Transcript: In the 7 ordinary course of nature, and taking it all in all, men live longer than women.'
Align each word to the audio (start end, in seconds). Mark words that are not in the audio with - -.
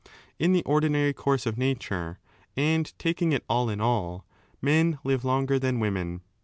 In 0.39 0.51
the 0.51 0.61
7 0.61 0.71
ordinary 0.71 1.13
course 1.13 1.45
of 1.45 1.59
nature, 1.59 2.17
and 2.57 2.91
taking 2.97 3.33
it 3.33 3.43
all 3.47 3.69
in 3.69 3.79
all, 3.79 4.25
men 4.59 4.97
live 5.03 5.23
longer 5.23 5.59
than 5.59 5.79
women.' 5.79 6.21